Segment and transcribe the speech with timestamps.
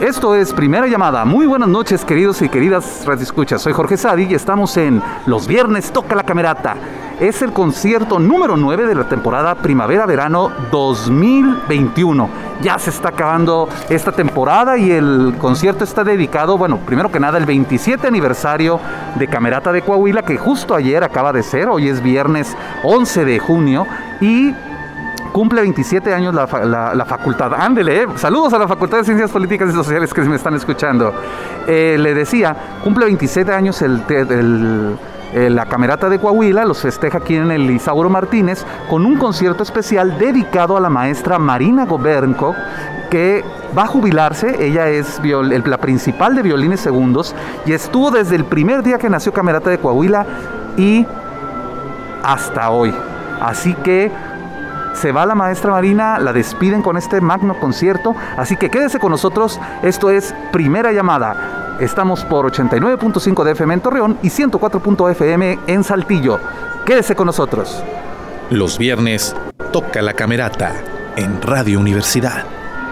[0.00, 1.24] Esto es Primera Llamada.
[1.24, 3.62] Muy buenas noches, queridos y queridas radioescuchas.
[3.62, 6.76] Soy Jorge Sadi y estamos en Los Viernes Toca la Camerata.
[7.18, 12.28] Es el concierto número 9 de la temporada Primavera-Verano 2021.
[12.60, 17.38] Ya se está acabando esta temporada y el concierto está dedicado, bueno, primero que nada,
[17.38, 18.78] el 27 aniversario
[19.14, 21.70] de Camerata de Coahuila, que justo ayer acaba de ser.
[21.70, 23.86] Hoy es viernes 11 de junio
[24.20, 24.54] y
[25.36, 27.52] cumple 27 años la, facultad.
[27.52, 28.06] Ándele, eh.
[28.14, 31.12] saludos a la Facultad de Ciencias Políticas y Sociales que me están escuchando.
[31.66, 37.70] Eh, le decía, cumple 27 años la Camerata de Coahuila, los festeja aquí en el
[37.70, 42.54] Isauro Martínez con un concierto especial dedicado a la maestra Marina Gobernco,
[43.10, 43.44] que
[43.76, 45.20] va a jubilarse, ella es
[45.66, 47.34] la principal de violines segundos
[47.66, 50.24] y estuvo desde el primer día que nació Camerata de Coahuila
[50.78, 51.04] y
[52.22, 52.94] hasta hoy.
[53.38, 54.10] Así que
[54.96, 59.10] se va la maestra Marina, la despiden con este magno concierto, así que quédese con
[59.10, 61.76] nosotros, esto es Primera Llamada.
[61.80, 66.40] Estamos por 89.5 de FM en Torreón y 104.fm en Saltillo.
[66.86, 67.82] Quédese con nosotros.
[68.50, 69.36] Los viernes
[69.72, 70.72] toca la camerata
[71.16, 72.44] en Radio Universidad.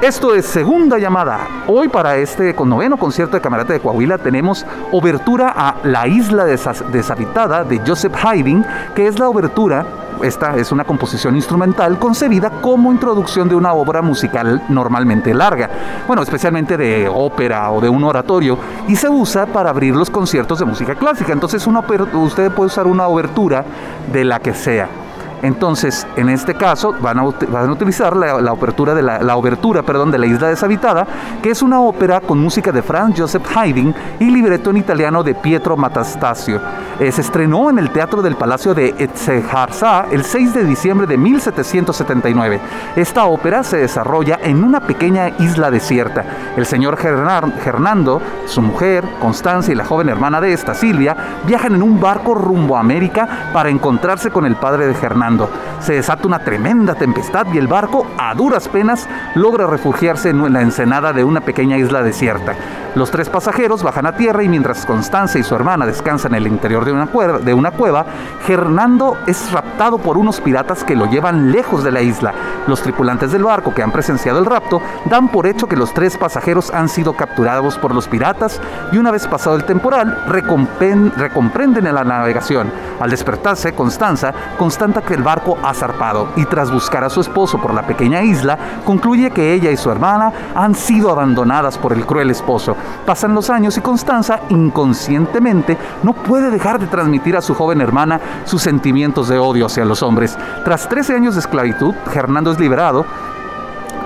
[0.03, 1.49] Esto es segunda llamada.
[1.67, 7.65] Hoy para este noveno concierto de Camerata de Coahuila tenemos obertura a La Isla Deshabitada
[7.65, 13.48] de Joseph Haydn, que es la obertura esta es una composición instrumental concebida como introducción
[13.48, 15.69] de una obra musical normalmente larga,
[16.07, 20.59] bueno, especialmente de ópera o de un oratorio, y se usa para abrir los conciertos
[20.59, 21.33] de música clásica.
[21.33, 23.65] Entonces usted puede usar una obertura
[24.12, 25.04] de la que sea.
[25.45, 30.48] Entonces, en este caso, van a, utilizar la, la, de la, perdón, de La Isla
[30.48, 31.06] Deshabitada,
[31.42, 35.34] que es una ópera con música de Franz Joseph Haydn y libreto en italiano de
[35.34, 36.62] Pietro Matastasio.
[36.98, 41.19] Eh, se estrenó en el Teatro del Palacio de Etzeharza el 6 de diciembre de
[41.19, 42.61] 1779.
[42.96, 46.24] Esta ópera se desarrolla en una pequeña isla desierta.
[46.57, 51.14] El señor Hernando, su mujer, Constancia y la joven hermana de esta, Silvia,
[51.46, 55.33] viajan en un barco rumbo a América para encontrarse con el padre de Hernando.
[55.80, 60.62] Se desata una tremenda tempestad y el barco, a duras penas, logra refugiarse en la
[60.62, 62.55] ensenada de una pequeña isla desierta.
[62.95, 66.46] Los tres pasajeros bajan a tierra y mientras Constancia y su hermana descansan en el
[66.46, 68.06] interior de una, cueva, de una cueva,
[68.46, 72.33] Hernando es raptado por unos piratas que lo llevan lejos de la isla.
[72.68, 76.16] Los tripulantes del barco que han presenciado el rapto dan por hecho que los tres
[76.16, 78.61] pasajeros han sido capturados por los piratas
[78.92, 82.70] y una vez pasado el temporal recomprenden en la navegación.
[83.01, 87.61] Al despertarse, Constanza constata que el barco ha zarpado y tras buscar a su esposo
[87.61, 92.07] por la pequeña isla, concluye que ella y su hermana han sido abandonadas por el
[92.07, 92.77] cruel esposo.
[93.05, 98.20] Pasan los años y Constanza inconscientemente no puede dejar de transmitir a su joven hermana
[98.45, 100.39] sus sentimientos de odio hacia los hombres.
[100.64, 103.07] Tras 13 años de esclavitud, Hernando es liberado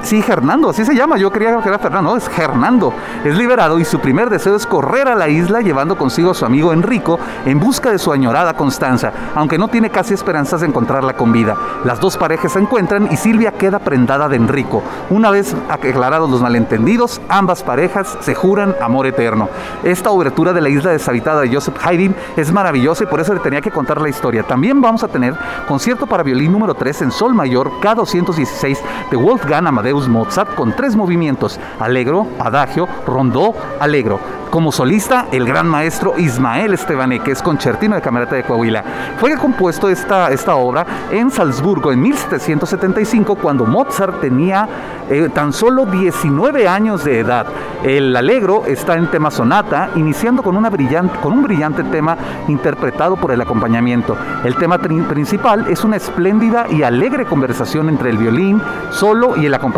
[0.03, 1.19] Sí, Hernando, así se llama.
[1.19, 2.93] Yo creía que era Fernando, es Hernando.
[3.25, 6.47] Es liberado y su primer deseo es correr a la isla llevando consigo a su
[6.47, 11.15] amigo Enrico en busca de su añorada Constanza, aunque no tiene casi esperanzas de encontrarla
[11.15, 11.57] con vida.
[11.85, 14.83] Las dos parejas se encuentran y Silvia queda prendada de Enrico.
[15.11, 19.49] Una vez aclarados los malentendidos, ambas parejas se juran amor eterno.
[19.83, 23.41] Esta obertura de la isla deshabitada de Joseph Haydn es maravillosa y por eso le
[23.41, 24.45] tenía que contar la historia.
[24.45, 25.35] También vamos a tener
[25.67, 28.79] concierto para violín número 3 en Sol Mayor K216
[29.11, 34.21] de Wolfgang Amadeo Mozart con tres movimientos, alegro, adagio, rondó, alegro.
[34.51, 38.83] Como solista, el gran maestro Ismael Estebané, que es concertino de Camerata de Coahuila.
[39.19, 44.67] Fue compuesto esta, esta obra en Salzburgo en 1775, cuando Mozart tenía
[45.11, 47.47] eh, tan solo 19 años de edad.
[47.83, 52.17] El alegro está en tema sonata, iniciando con, una brillante, con un brillante tema
[52.49, 54.17] interpretado por el acompañamiento.
[54.45, 59.55] El tema principal es una espléndida y alegre conversación entre el violín solo y el
[59.55, 59.78] acompañamiento.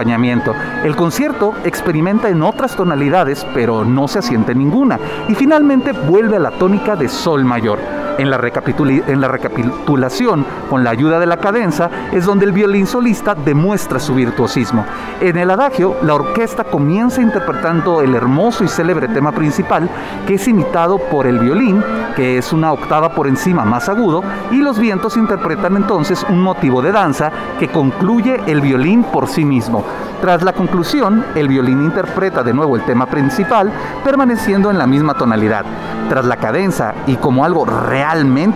[0.85, 4.99] El concierto experimenta en otras tonalidades, pero no se asiente en ninguna.
[5.29, 8.00] Y finalmente vuelve a la tónica de sol mayor.
[8.21, 12.87] En la, en la, recapitulación, con la ayuda de la cadenza, es donde el violín
[12.87, 14.85] solista demuestra su virtuosismo.
[15.23, 19.89] En el adagio, la orquesta comienza interpretando el hermoso y célebre tema principal,
[20.27, 21.83] que es imitado por el violín,
[22.15, 26.83] que es una octava por encima más agudo, y los vientos interpretan entonces un motivo
[26.83, 29.83] de danza que concluye el violín por sí mismo.
[30.21, 33.73] Tras la conclusión, el violín interpreta de nuevo el tema principal,
[34.05, 35.65] permaneciendo en la misma tonalidad.
[36.11, 37.65] Tras la cadenza y como algo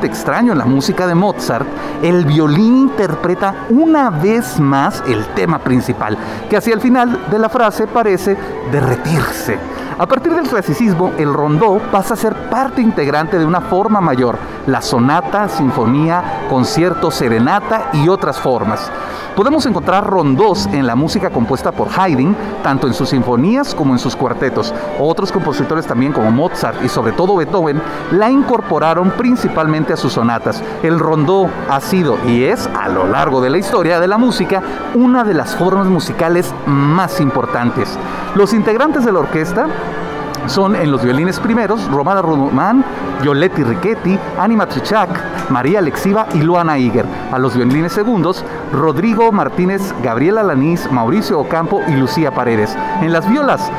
[0.02, 1.66] extraño en la música de Mozart,
[2.02, 6.18] el violín interpreta una vez más el tema principal,
[6.50, 8.36] que hacia el final de la frase parece
[8.72, 9.56] derretirse.
[9.96, 14.38] A partir del clasicismo, el rondó pasa a ser parte integrante de una forma mayor,
[14.66, 18.90] la sonata, sinfonía, concierto, serenata y otras formas.
[19.36, 23.98] Podemos encontrar rondós en la música compuesta por Haydn, tanto en sus sinfonías como en
[23.98, 24.72] sus cuartetos.
[25.00, 27.82] Otros compositores también como Mozart y sobre todo Beethoven
[28.12, 30.62] la incorporaron principalmente a sus sonatas.
[30.84, 34.62] El rondó ha sido y es a lo largo de la historia de la música
[34.94, 37.98] una de las formas musicales más importantes.
[38.36, 39.66] Los integrantes de la orquesta
[40.46, 42.84] son en los violines primeros Romana Román,
[43.22, 47.06] Violetti Riquetti, Anima Trichak, María Alexiva y Luana Iger.
[47.32, 52.76] A los violines segundos, Rodrigo Martínez, Gabriela Lanís, Mauricio Ocampo y Lucía Paredes.
[53.00, 53.70] En las violas,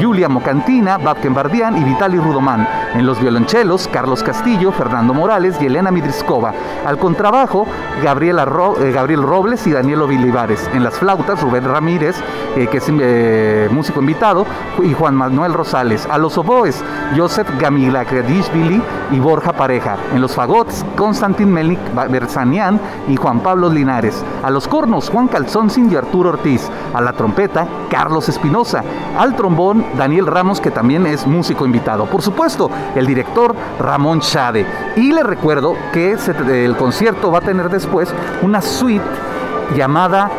[0.00, 2.66] Julia Mocantina, Babken Bardián y Vitali Rudomán.
[2.94, 6.52] En los violonchelos, Carlos Castillo, Fernando Morales y Elena Midriskova.
[6.84, 7.66] Al contrabajo,
[7.96, 10.68] eh, Gabriel Robles y Daniel Vilivares.
[10.74, 12.16] En las flautas, Rubén Ramírez,
[12.56, 14.46] eh, que es eh, músico invitado,
[14.82, 15.93] y Juan Manuel Rosales.
[16.10, 16.82] A los oboes,
[17.16, 18.82] Joseph Gamilakredishvili
[19.12, 19.96] y Borja Pareja.
[20.12, 21.78] En los fagots, Konstantin Melik
[22.10, 24.24] Bersanian y Juan Pablo Linares.
[24.42, 26.68] A los cornos, Juan Calzón y Arturo Ortiz.
[26.92, 28.82] A la trompeta, Carlos Espinosa.
[29.16, 32.06] Al trombón, Daniel Ramos, que también es músico invitado.
[32.06, 34.66] Por supuesto, el director Ramón Chade.
[34.96, 36.16] Y le recuerdo que
[36.48, 38.12] el concierto va a tener después
[38.42, 39.04] una suite
[39.76, 40.30] llamada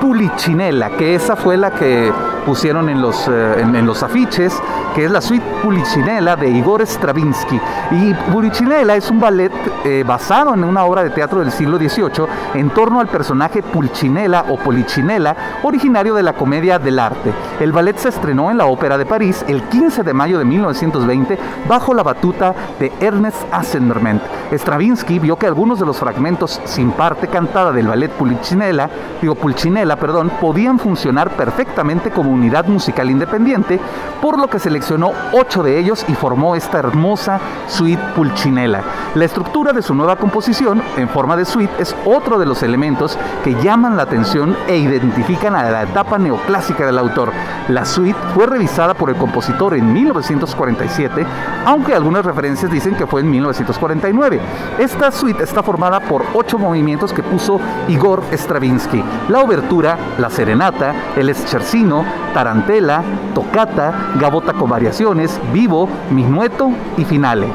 [0.00, 2.12] Pulichinela, que esa fue la que
[2.48, 4.58] pusieron en los, eh, en, los afiches,
[4.94, 7.60] que es la suite Pulichinela de Igor Stravinsky.
[7.90, 9.52] Y Pulichinela es un ballet
[9.84, 14.46] eh, basado en una obra de teatro del siglo XVIII en torno al personaje Pulcinella
[14.48, 17.34] o Polichinela, originario de la comedia del arte.
[17.60, 21.38] El ballet se estrenó en la Ópera de París el 15 de mayo de 1920
[21.68, 24.22] bajo la batuta de Ernest Assenderment.
[24.52, 28.88] Stravinsky vio que algunos de los fragmentos sin parte cantada del ballet Pulcinella,
[29.20, 33.80] digo Pulcinella, perdón, podían funcionar perfectamente como unidad musical independiente,
[34.22, 38.82] por lo que seleccionó ocho de ellos y formó esta hermosa suite Pulcinella.
[39.14, 43.18] La estructura de su nueva composición, en forma de suite, es otro de los elementos
[43.44, 47.32] que llaman la atención e identifican a la etapa neoclásica del autor.
[47.68, 51.26] La suite fue revisada por el compositor en 1947,
[51.66, 54.40] aunque algunas referencias dicen que fue en 1949.
[54.78, 59.02] Esta suite está formada por ocho movimientos que puso Igor Stravinsky.
[59.28, 62.04] La obertura, la serenata, el escherzino,
[62.38, 63.02] tarantela,
[63.34, 67.48] tocata, gabota con variaciones, vivo, minueto y finale.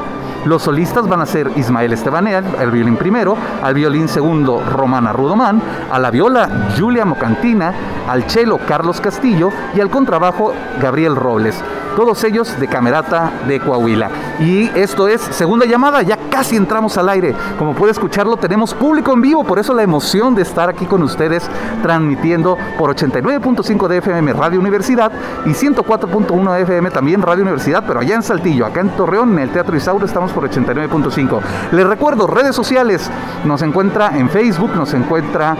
[0.44, 5.62] Los solistas van a ser Ismael Estebanea, el violín primero, al violín segundo Romana Rudomán,
[5.90, 7.72] a la viola Julia Mocantina,
[8.06, 10.52] al cello Carlos Castillo y al contrabajo
[10.82, 11.64] Gabriel Robles
[11.96, 14.10] todos ellos de Camerata de Coahuila.
[14.40, 17.34] Y esto es segunda llamada, ya casi entramos al aire.
[17.58, 21.02] Como puede escucharlo, tenemos público en vivo, por eso la emoción de estar aquí con
[21.02, 21.48] ustedes
[21.82, 25.12] transmitiendo por 89.5 de FM Radio Universidad
[25.44, 29.38] y 104.1 de FM también Radio Universidad, pero allá en Saltillo, acá en Torreón, en
[29.40, 31.40] el Teatro Isauro, estamos por 89.5.
[31.72, 33.10] Les recuerdo, redes sociales,
[33.44, 35.56] nos encuentra en Facebook, nos encuentra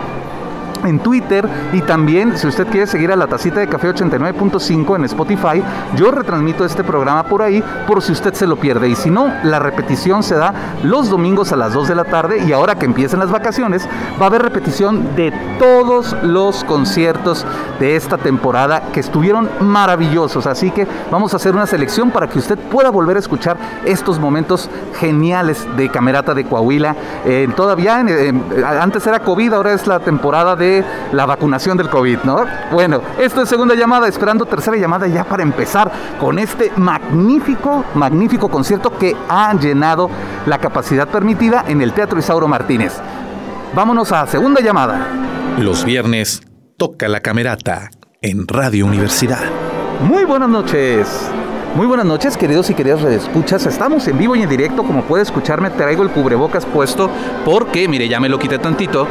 [0.85, 1.47] en Twitter.
[1.73, 5.63] Y también si usted quiere seguir a la tacita de café 89.5 en Spotify,
[5.95, 8.89] yo retransmito este programa por ahí por si usted se lo pierde.
[8.89, 10.53] Y si no, la repetición se da
[10.83, 13.87] los domingos a las 2 de la tarde y ahora que empiecen las vacaciones
[14.19, 17.45] va a haber repetición de todos los conciertos
[17.79, 22.39] de esta temporada que estuvieron maravillosos, así que vamos a hacer una selección para que
[22.39, 26.95] usted pueda volver a escuchar estos momentos geniales de Camerata de Coahuila.
[27.25, 28.03] Eh, todavía
[28.79, 30.74] antes era COVID, ahora es la temporada de
[31.11, 32.45] la vacunación del COVID, ¿no?
[32.71, 38.49] Bueno, esto es segunda llamada, esperando tercera llamada ya para empezar con este magnífico, magnífico
[38.49, 40.09] concierto que ha llenado
[40.45, 42.93] la capacidad permitida en el Teatro Isauro Martínez.
[43.73, 45.07] Vámonos a segunda llamada.
[45.59, 46.41] Los viernes
[46.77, 47.89] toca la camerata
[48.21, 49.43] en Radio Universidad.
[50.01, 51.29] Muy buenas noches.
[51.75, 53.65] Muy buenas noches, queridos y queridas escuchas.
[53.65, 54.83] Estamos en vivo y en directo.
[54.83, 57.09] Como puede escucharme, traigo el cubrebocas puesto
[57.43, 59.05] porque, mire, ya me lo quité tantito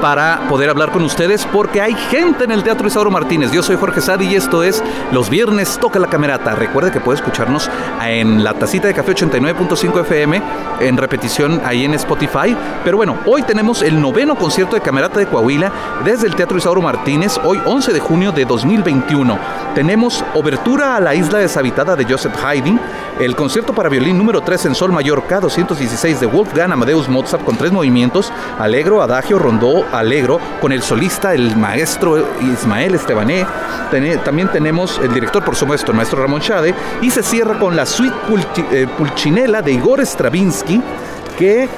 [0.00, 3.50] para poder hablar con ustedes porque hay gente en el Teatro Isauro Martínez.
[3.52, 6.54] Yo soy Jorge Sadi y esto es Los Viernes Toca la Camerata.
[6.54, 7.70] Recuerde que puede escucharnos
[8.02, 10.42] en la tacita de café 89.5 FM
[10.80, 12.54] en repetición ahí en Spotify.
[12.84, 15.72] Pero bueno, hoy tenemos el noveno concierto de Camerata de Coahuila
[16.04, 19.38] desde el Teatro Isauro Martínez, hoy 11 de junio de 2021.
[19.74, 22.80] Tenemos Obertura a la Isla Deshabitada de Joseph Haydn,
[23.20, 27.56] el concierto para violín número 3 en sol mayor K216 de Wolfgang Amadeus Mozart con
[27.56, 33.46] tres movimientos, alegro, adagio, rondó, alegro, con el solista, el maestro Ismael Estebané.
[34.24, 37.86] también tenemos el director, por supuesto, el maestro Ramón Chade, y se cierra con la
[37.86, 38.16] suite
[38.72, 40.82] eh, Pulcinella de Igor Stravinsky,
[41.38, 41.68] que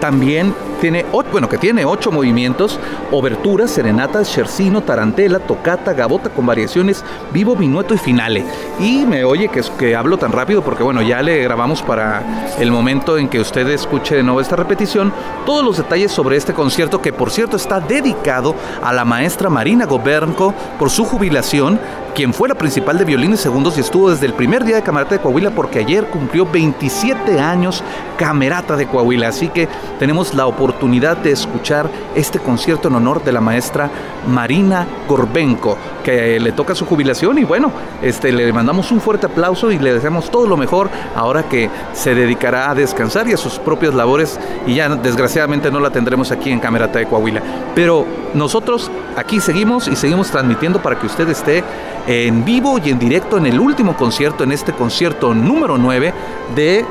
[0.00, 2.78] también tiene, bueno, que tiene ocho movimientos,
[3.10, 8.44] obertura, serenata, scherzino, tarantela, tocata, gabota con variaciones, vivo, minueto y finale.
[8.78, 12.22] Y me oye que, que hablo tan rápido porque bueno, ya le grabamos para
[12.58, 15.12] el momento en que usted escuche de nuevo esta repetición
[15.44, 19.86] todos los detalles sobre este concierto que por cierto está dedicado a la maestra Marina
[19.86, 21.78] Gobernco por su jubilación
[22.16, 25.16] quien fue la principal de violines segundos y estuvo desde el primer día de Camerata
[25.16, 27.84] de Coahuila porque ayer cumplió 27 años
[28.16, 29.28] Camerata de Coahuila.
[29.28, 29.68] Así que
[29.98, 33.90] tenemos la oportunidad de escuchar este concierto en honor de la maestra
[34.26, 37.70] Marina Gorbenko, que le toca su jubilación y bueno,
[38.00, 42.14] este, le mandamos un fuerte aplauso y le deseamos todo lo mejor ahora que se
[42.14, 46.50] dedicará a descansar y a sus propias labores y ya desgraciadamente no la tendremos aquí
[46.50, 47.42] en Camerata de Coahuila.
[47.74, 51.62] Pero nosotros aquí seguimos y seguimos transmitiendo para que usted esté
[52.06, 56.14] en vivo y en directo en el último concierto, en este concierto número 9
[56.54, 56.84] de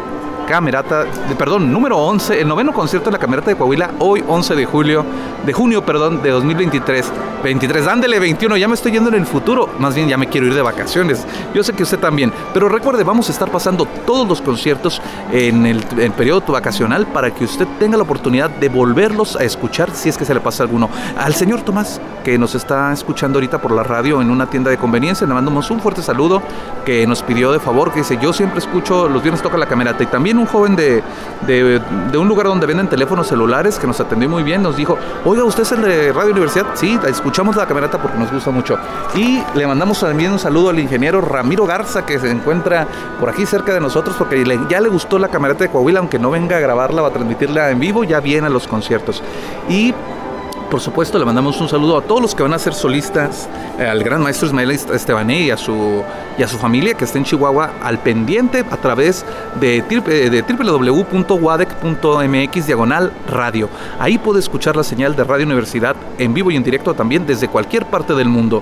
[0.47, 1.05] Camerata,
[1.37, 5.05] perdón, número 11, el noveno concierto de la Camerata de Coahuila, hoy 11 de julio,
[5.45, 7.11] de junio, perdón, de 2023.
[7.43, 10.47] 23, ándele 21, ya me estoy yendo en el futuro, más bien ya me quiero
[10.47, 11.25] ir de vacaciones.
[11.53, 14.99] Yo sé que usted también, pero recuerde, vamos a estar pasando todos los conciertos
[15.31, 15.83] en el,
[16.15, 20.25] periodo vacacional para que usted tenga la oportunidad de volverlos a escuchar si es que
[20.25, 20.89] se le pasa alguno.
[21.17, 24.77] Al señor Tomás, que nos está escuchando ahorita por la radio en una tienda de
[24.77, 26.41] conveniencia, le mandamos un fuerte saludo
[26.83, 30.03] que nos pidió de favor, que dice, yo siempre escucho, los viernes toca la camerata
[30.03, 31.03] y también un joven de,
[31.45, 35.43] de, un lugar donde venden teléfonos celulares que nos atendió muy bien, nos dijo, oiga,
[35.43, 36.65] ¿usted es el de Radio Universidad?
[36.75, 38.77] Sí, escuchamos la camerata porque nos gusta mucho.
[39.15, 42.87] Y le mandamos también un saludo al ingeniero Ramiro Garza, que se encuentra
[43.19, 46.31] por aquí cerca de nosotros, porque ya le gustó la camerata de Coahuila, aunque no
[46.31, 49.21] venga a grabarla o a transmitirla en vivo, ya viene a los conciertos.
[49.69, 49.93] Y
[50.69, 53.47] por supuesto, le mandamos un saludo a todos los que van a ser solistas,
[53.79, 56.03] eh, al gran maestro Ismael Estebané y a su,
[56.37, 59.25] y a su familia que está en Chihuahua al pendiente a través
[59.59, 63.69] de, eh, de www.wadec.mx diagonal radio.
[63.99, 67.47] Ahí puede escuchar la señal de Radio Universidad en vivo y en directo también desde
[67.47, 68.61] cualquier parte del mundo.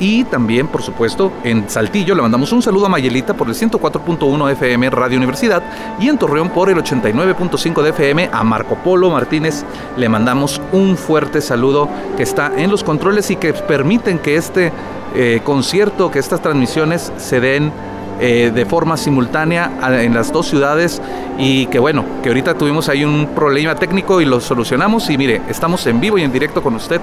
[0.00, 4.52] Y también, por supuesto, en Saltillo le mandamos un saludo a Mayelita por el 104.1
[4.52, 5.62] FM Radio Universidad
[5.98, 9.64] y en Torreón por el 89.5 de FM a Marco Polo Martínez.
[9.96, 14.72] Le mandamos un fuerte saludo que está en los controles y que permiten que este
[15.14, 17.72] eh, concierto, que estas transmisiones se den
[18.20, 19.70] eh, de forma simultánea
[20.02, 21.00] en las dos ciudades
[21.38, 25.10] y que bueno, que ahorita tuvimos ahí un problema técnico y lo solucionamos.
[25.10, 27.00] Y mire, estamos en vivo y en directo con usted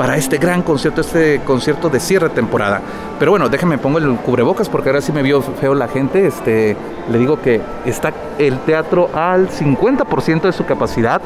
[0.00, 2.80] para este gran concierto, este concierto de cierre temporada.
[3.18, 6.26] Pero bueno, déjeme pongo el cubrebocas porque ahora sí me vio feo la gente.
[6.26, 6.74] Este,
[7.10, 11.20] le digo que está el teatro al 50% de su capacidad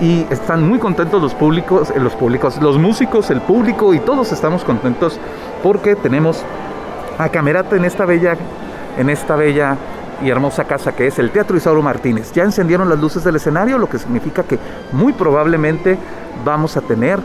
[0.00, 4.32] y están muy contentos los públicos, eh, los públicos, los músicos, el público y todos
[4.32, 5.20] estamos contentos
[5.62, 6.42] porque tenemos
[7.18, 8.38] a Camerata en esta bella,
[8.96, 9.76] en esta bella
[10.24, 12.32] y hermosa casa que es el Teatro Isauro Martínez.
[12.32, 14.58] Ya encendieron las luces del escenario, lo que significa que
[14.92, 15.98] muy probablemente
[16.42, 17.20] vamos a tener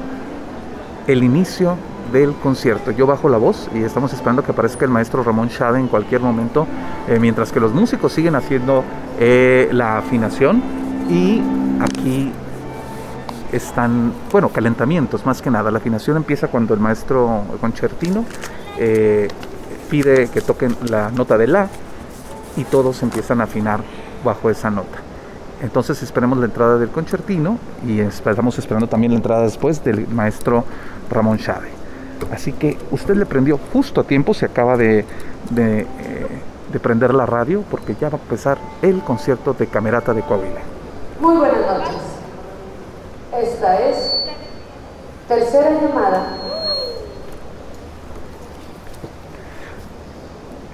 [1.08, 1.78] el inicio
[2.12, 2.92] del concierto.
[2.92, 6.22] Yo bajo la voz y estamos esperando que aparezca el maestro Ramón Schade en cualquier
[6.22, 6.68] momento,
[7.08, 8.84] eh, mientras que los músicos siguen haciendo
[9.20, 10.62] eh, la afinación
[11.10, 11.42] y
[11.82, 12.32] aquí
[13.52, 15.72] están, bueno, calentamientos más que nada.
[15.72, 18.26] La afinación empieza cuando el maestro concertino
[18.78, 19.28] eh,
[19.90, 21.68] pide que toquen la nota de la
[22.56, 23.82] y todos empiezan a afinar
[24.24, 25.00] bajo esa nota.
[25.64, 27.58] Entonces esperemos la entrada del concertino
[27.88, 30.66] y estamos esperando también la entrada después del maestro
[31.10, 31.70] Ramón Chade.
[32.32, 35.06] Así que usted le prendió justo a tiempo, se acaba de, eh,
[36.72, 40.62] de, prender la radio porque ya va a empezar el concierto de Camerata de Coahuila.
[41.20, 42.02] Muy buenas noches.
[43.42, 43.98] Esta es
[45.28, 46.24] tercera llamada.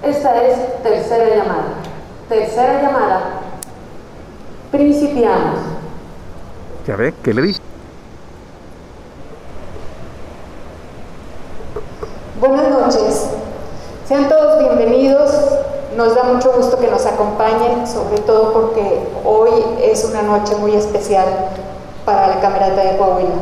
[0.02, 1.64] Esta es tercera llamada.
[2.28, 3.40] Tercera llamada
[4.70, 5.58] Principiamos.
[6.86, 7.60] Ya ve, ¿qué le dije?
[12.40, 13.26] Buenas noches.
[14.08, 15.30] Sean todos bienvenidos.
[15.94, 19.50] Nos da mucho gusto que nos acompañen, sobre todo porque hoy
[19.82, 21.26] es una noche muy especial
[22.06, 23.34] para la Camerata de Coahuila.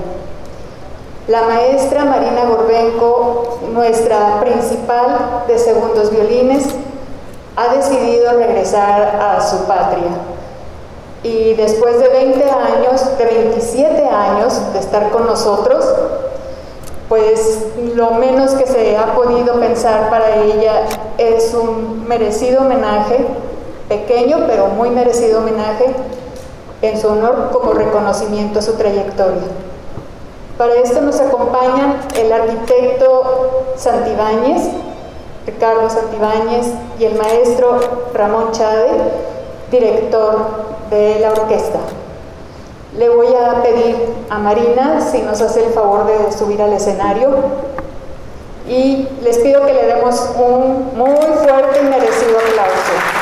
[1.29, 6.67] La maestra Marina Gorbenco, nuestra principal de segundos violines,
[7.55, 10.11] ha decidido regresar a su patria
[11.23, 15.85] y después de 20 años, de 27 años de estar con nosotros,
[17.09, 20.83] pues lo menos que se ha podido pensar para ella
[21.17, 23.27] es un merecido homenaje,
[23.89, 25.87] pequeño pero muy merecido homenaje
[26.83, 29.43] en su honor como reconocimiento a su trayectoria.
[30.59, 34.69] Para esto nos acompañan el arquitecto Santibáñez,
[35.47, 36.67] Ricardo Santibáñez,
[36.99, 37.79] y el maestro
[38.13, 38.91] Ramón Chade,
[39.71, 40.37] director
[40.91, 41.79] de la orquesta.
[42.97, 43.97] Le voy a pedir
[44.31, 47.29] a Marina si nos hace el favor de subir al escenario
[48.67, 53.18] y les pido que le demos un muy fuerte y merecido aplauso.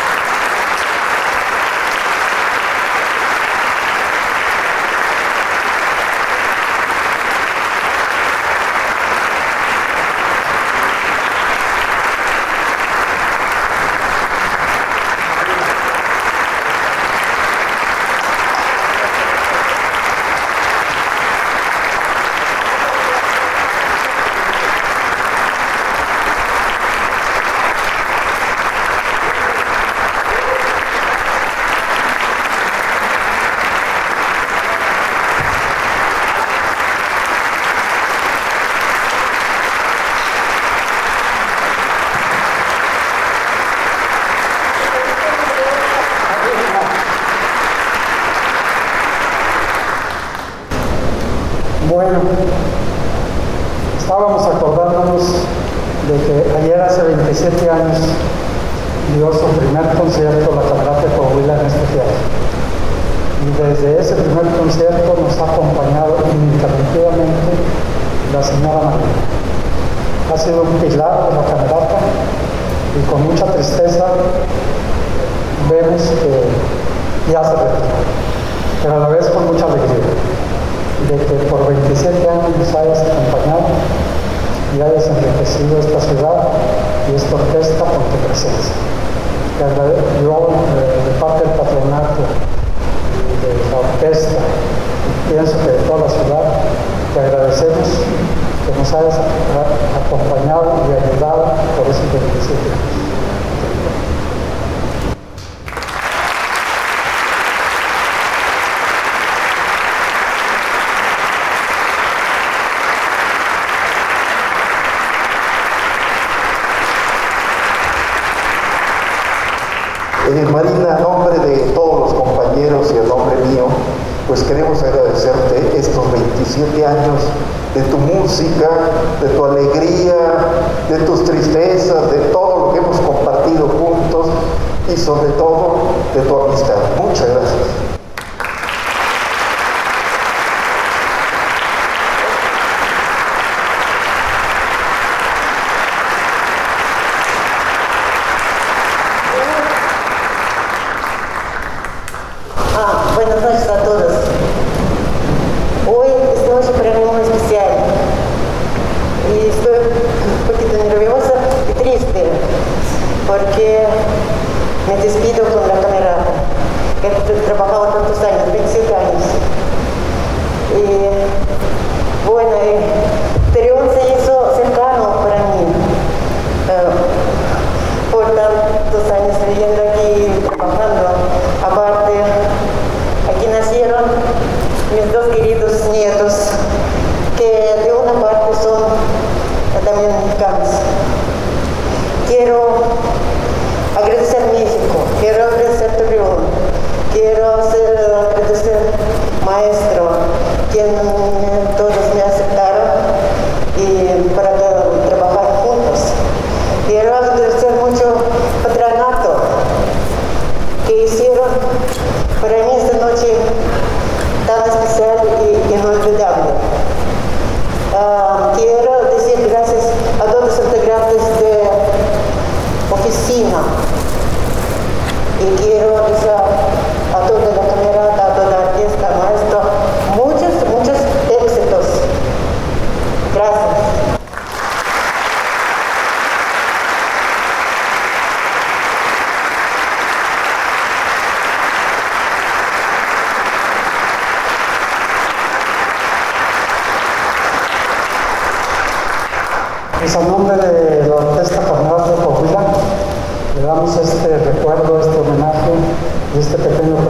[57.76, 58.15] Marina,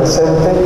[0.06, 0.65] presente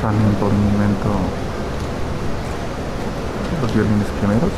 [0.00, 1.08] también por un momento.
[3.62, 4.54] Los violines primeros.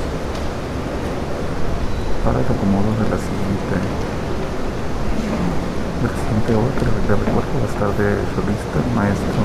[2.24, 3.76] Para el acomodo de la siguiente.
[6.00, 9.40] De la siguiente obra que recuerdo va a estar de solista el maestro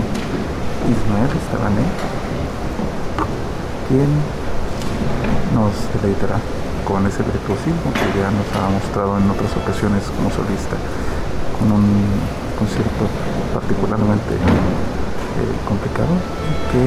[0.87, 1.83] Ismael Estebané
[3.87, 4.07] quien
[5.53, 6.39] nos deleitará
[6.87, 10.77] con ese virtuosismo que ya nos ha mostrado en otras ocasiones como solista
[11.59, 11.85] con un
[12.57, 13.03] concierto
[13.53, 14.37] particularmente
[15.35, 16.15] eh, complicado
[16.71, 16.83] que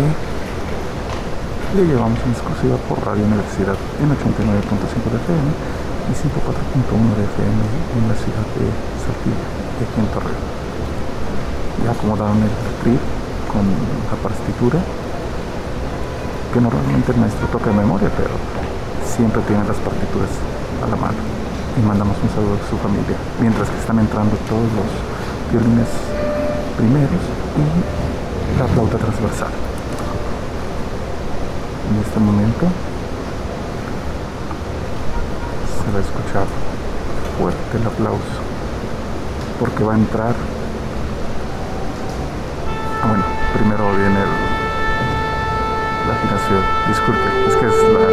[1.77, 5.49] le llevamos en exclusiva por Radio Universidad en 89.5 de FM
[6.09, 8.65] y 104.1 de FM en la ciudad de
[9.05, 9.45] Saltillo,
[9.77, 10.49] y aquí en Torreón.
[11.85, 13.01] Ya acomodaron el trip
[13.53, 18.33] con la partitura, que normalmente el maestro toca de memoria, pero
[19.05, 20.33] siempre tiene las partituras
[20.81, 21.21] a la mano.
[21.77, 24.89] Y mandamos un saludo a su familia, mientras que están entrando todos los
[25.53, 25.93] violines
[26.81, 27.23] primeros
[27.61, 27.98] y
[28.57, 29.53] la flauta transversal.
[31.91, 32.67] En este momento
[35.77, 36.47] se va a escuchar
[37.39, 38.39] fuerte el aplauso
[39.59, 40.35] porque va a entrar.
[43.03, 44.33] Ah, bueno, primero viene el,
[46.07, 46.63] la afinación.
[46.89, 48.08] Disculpe, es que es la,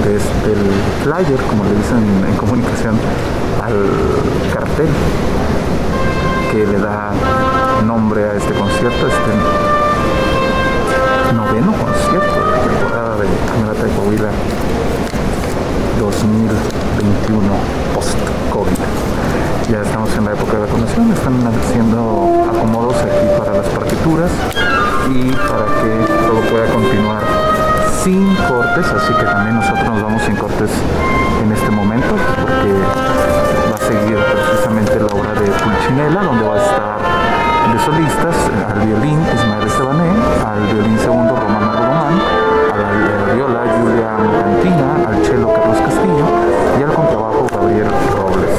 [0.00, 0.58] presentación de este, el
[1.04, 2.98] flyer, como le dicen en comunicación,
[3.62, 3.74] al
[4.52, 4.88] cartel
[6.50, 7.12] que le da
[7.86, 9.32] nombre a este concierto, este
[11.34, 14.30] noveno concierto de la temporada de Camerata de Coahuila
[15.98, 17.52] 2021
[17.94, 18.78] post-COVID.
[19.70, 24.30] Ya estamos en la época de vacunación, están haciendo acomodos aquí para las partituras
[25.08, 27.39] y para que todo pueda continuar
[28.02, 30.70] sin cortes, así que también nosotros nos vamos sin cortes
[31.42, 32.72] en este momento, porque
[33.68, 36.98] va a seguir precisamente la obra de Pulcinella, donde va a estar
[37.72, 38.36] de solistas
[38.72, 40.10] al violín Ismael Estebané,
[40.46, 42.14] al violín segundo Román Román,
[42.72, 46.26] a la viola Julia Mocantina, al cello Carlos Castillo
[46.78, 48.54] y al contrabajo Gabriel Robles.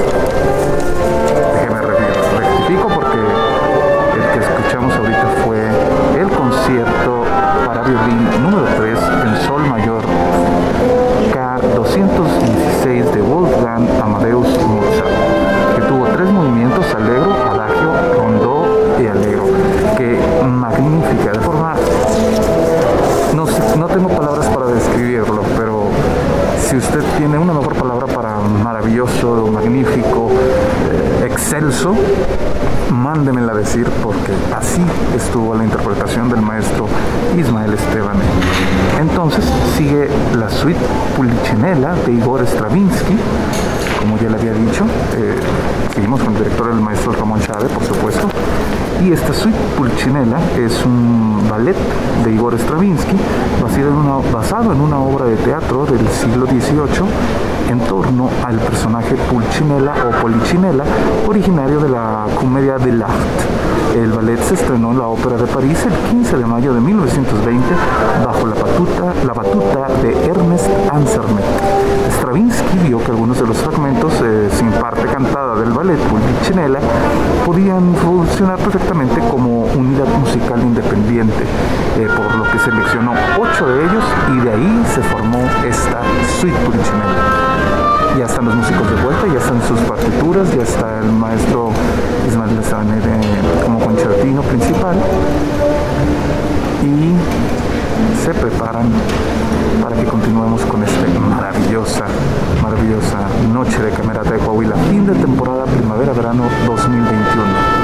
[1.53, 1.81] Déjeme
[2.37, 3.19] rectifico porque
[4.17, 7.20] el que escuchamos ahorita fue el concierto
[7.83, 10.03] violín número 3 en Sol Mayor
[11.33, 15.09] K216 de Wolfgang Amadeus Mozart,
[15.75, 18.65] que tuvo tres movimientos, alegro, adagio, rondó
[19.01, 19.45] y alegro,
[19.97, 21.75] que magnífica, de forma,
[23.35, 23.45] no,
[23.77, 25.85] no tengo palabras para describirlo, pero
[26.59, 30.29] si usted tiene una mejor palabra para maravilloso, magnífico,
[30.89, 31.95] eh, excelso,
[33.13, 34.81] mándemela decir porque así
[35.13, 36.87] estuvo la interpretación del maestro
[37.37, 38.15] Ismael Esteban.
[39.01, 39.43] Entonces
[39.75, 40.07] sigue
[40.37, 40.79] la suite
[41.17, 43.17] Pulcinella de Igor Stravinsky,
[43.99, 44.85] como ya le había dicho,
[45.17, 45.35] eh,
[45.93, 48.29] seguimos con el director el maestro Ramón Chávez, por supuesto,
[49.03, 51.75] y esta suite Pulcinella es un ballet
[52.23, 53.17] de Igor Stravinsky
[53.61, 58.57] basado en una, basado en una obra de teatro del siglo XVIII en torno al
[58.57, 60.83] personaje Pulcinella o Polichinella,
[61.25, 63.61] originario de la comedia de l'Art.
[63.95, 67.65] El ballet se estrenó en la Ópera de París el 15 de mayo de 1920
[68.25, 71.43] bajo la batuta, la batuta de Ernest Ansermet.
[72.17, 76.79] Stravinsky vio que algunos de los fragmentos eh, sin parte cantada del ballet Pulcinella
[77.45, 81.43] podían funcionar perfectamente como unidad musical independiente,
[81.97, 84.03] eh, por lo que seleccionó ocho de ellos
[84.35, 86.01] y de ahí se formó esta
[86.39, 87.30] suite Pulcinella
[88.17, 91.71] ya están los músicos de vuelta, ya están sus partituras, ya está el maestro
[92.27, 92.99] Ismael Lezane
[93.63, 94.95] como concertino principal
[96.83, 97.15] y
[98.23, 98.91] se preparan
[99.81, 102.05] para que continuemos con esta maravillosa,
[102.61, 107.80] maravillosa noche de Camerata de Coahuila, fin de temporada primavera-verano 2021.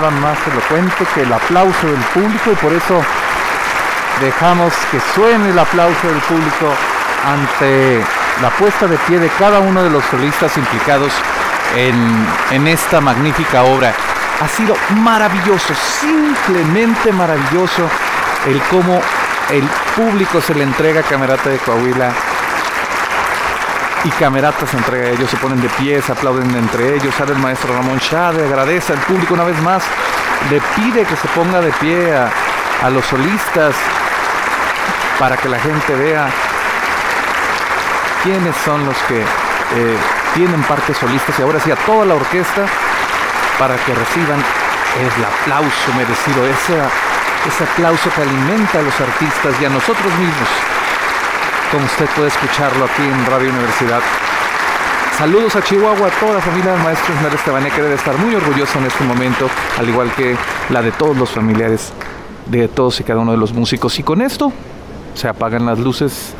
[0.00, 3.02] Nada más elocuente que el aplauso del público y por eso
[4.20, 6.72] dejamos que suene el aplauso del público
[7.26, 8.00] ante
[8.40, 11.12] la puesta de pie de cada uno de los solistas implicados
[11.74, 13.92] en, en esta magnífica obra.
[14.40, 17.90] Ha sido maravilloso, simplemente maravilloso
[18.46, 19.00] el cómo
[19.50, 19.64] el
[19.96, 22.12] público se le entrega a Camerata de Coahuila
[24.04, 27.32] y Camerata se entrega a ellos, se ponen de pie, se aplauden entre ellos, sale
[27.32, 29.82] el maestro Ramón Chávez, agradece al público una vez más,
[30.50, 32.30] le pide que se ponga de pie a,
[32.82, 33.74] a los solistas
[35.18, 36.28] para que la gente vea
[38.22, 39.96] quiénes son los que eh,
[40.34, 42.66] tienen partes solistas y ahora sí a toda la orquesta
[43.58, 44.42] para que reciban
[44.98, 46.78] el aplauso merecido, ese,
[47.46, 50.48] ese aplauso que alimenta a los artistas y a nosotros mismos,
[51.70, 54.00] como usted puede escucharlo aquí en Radio Universidad.
[55.16, 58.34] Saludos a Chihuahua, a toda la familia del maestro Ismael Estebané que debe estar muy
[58.34, 60.36] orgulloso en este momento, al igual que
[60.70, 61.92] la de todos los familiares
[62.46, 63.98] de todos y cada uno de los músicos.
[63.98, 64.52] Y con esto
[65.14, 66.34] se apagan las luces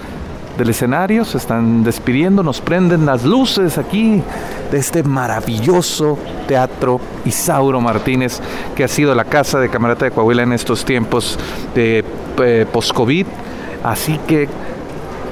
[0.57, 4.23] del escenario, se están despidiendo, nos prenden las luces aquí
[4.71, 8.41] de este maravilloso teatro Isauro Martínez,
[8.75, 11.39] que ha sido la casa de Camarata de Coahuila en estos tiempos
[11.75, 12.05] de
[12.39, 13.27] eh, post-COVID.
[13.85, 14.49] Así que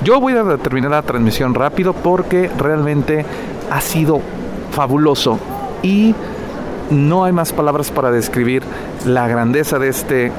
[0.02, 3.24] yo voy a terminar la transmisión rápido porque realmente
[3.70, 4.20] ha sido
[4.70, 5.39] fabuloso
[5.82, 6.14] y
[6.90, 8.62] no hay más palabras para describir
[9.05, 10.32] la grandeza de este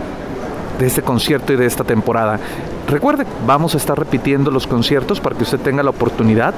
[0.80, 2.40] de este concierto y de esta temporada.
[2.88, 6.54] Recuerde, vamos a estar repitiendo los conciertos para que usted tenga la oportunidad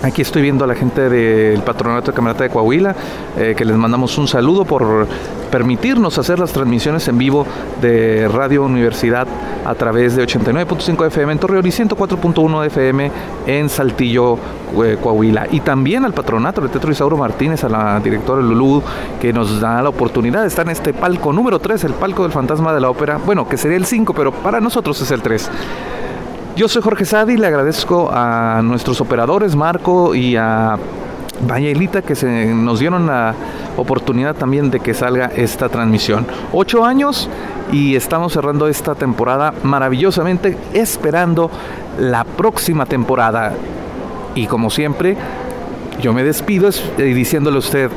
[0.00, 2.94] Aquí estoy viendo a la gente del Patronato de Camerata de Coahuila,
[3.36, 5.08] eh, que les mandamos un saludo por
[5.50, 7.44] permitirnos hacer las transmisiones en vivo
[7.80, 9.26] de Radio Universidad
[9.64, 13.10] a través de 89.5 FM en Torreón y 104.1 FM
[13.48, 14.38] en Saltillo,
[14.84, 15.48] eh, Coahuila.
[15.50, 18.80] Y también al patronato de Teatro Isauro Martínez, a la directora Lulú,
[19.20, 22.30] que nos da la oportunidad de estar en este palco número 3, el palco del
[22.30, 23.18] fantasma de la ópera.
[23.18, 25.50] Bueno, que sería el 5, pero para nosotros es el 3.
[26.58, 30.76] Yo soy Jorge Sadi, le agradezco a nuestros operadores, Marco y a
[31.56, 33.32] Elita, que se nos dieron la
[33.76, 36.26] oportunidad también de que salga esta transmisión.
[36.52, 37.30] Ocho años
[37.70, 41.48] y estamos cerrando esta temporada maravillosamente, esperando
[41.96, 43.52] la próxima temporada.
[44.34, 45.16] Y como siempre,
[46.02, 47.88] yo me despido diciéndole a usted,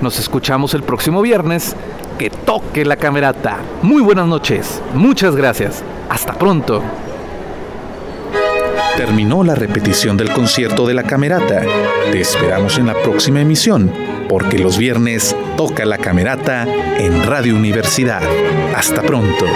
[0.00, 1.76] nos escuchamos el próximo viernes,
[2.18, 3.58] que toque la camerata.
[3.82, 6.80] Muy buenas noches, muchas gracias, hasta pronto.
[8.96, 11.62] Terminó la repetición del concierto de la Camerata.
[12.10, 13.92] Te esperamos en la próxima emisión,
[14.28, 16.66] porque los viernes toca la Camerata
[16.98, 18.22] en Radio Universidad.
[18.74, 19.46] Hasta pronto.